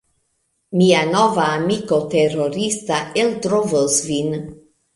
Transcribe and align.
Mia 0.79 1.01
nova 1.09 1.45
amiko 1.59 2.01
terorista 2.15 2.99
eltrovos 3.27 4.03
vin! 4.11 4.37